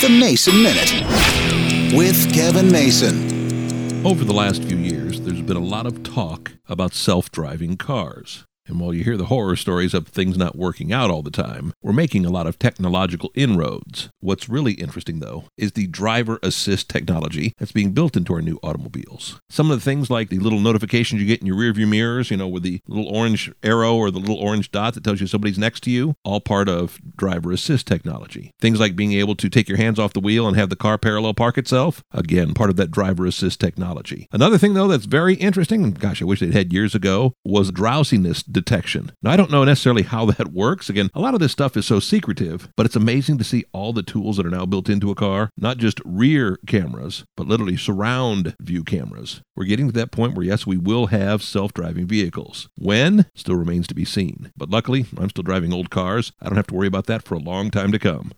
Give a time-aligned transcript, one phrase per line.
[0.00, 4.06] The Mason Minute with Kevin Mason.
[4.06, 8.46] Over the last few years, there's been a lot of talk about self driving cars.
[8.68, 11.72] And while you hear the horror stories of things not working out all the time,
[11.82, 14.10] we're making a lot of technological inroads.
[14.20, 18.58] What's really interesting, though, is the driver assist technology that's being built into our new
[18.62, 19.40] automobiles.
[19.48, 22.36] Some of the things like the little notifications you get in your rearview mirrors, you
[22.36, 25.58] know, with the little orange arrow or the little orange dot that tells you somebody's
[25.58, 28.50] next to you, all part of driver assist technology.
[28.60, 30.98] Things like being able to take your hands off the wheel and have the car
[30.98, 34.26] parallel park itself, again, part of that driver assist technology.
[34.30, 37.70] Another thing, though, that's very interesting, and gosh, I wish they'd had years ago, was
[37.70, 39.12] drowsiness detection.
[39.22, 40.88] Now, I don't know necessarily how that works.
[40.88, 43.92] Again, a lot of this stuff is so secretive, but it's amazing to see all
[43.92, 47.76] the tools that are now built into a car, not just rear cameras, but literally
[47.76, 49.40] surround view cameras.
[49.56, 52.68] We're getting to that point where, yes, we will have self driving vehicles.
[52.76, 53.26] When?
[53.34, 54.50] Still remains to be seen.
[54.56, 56.32] But luckily, I'm still driving old cars.
[56.40, 58.32] I don't have to worry about that for a long time to come.